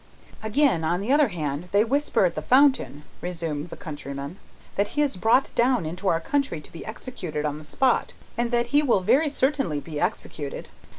[0.41, 4.39] "Again; on the other hand, they whisper at the fountain," resumed the countryman,
[4.75, 8.49] "that he is brought down into our country to be executed on the spot, and
[8.49, 10.69] that he will very certainly be executed.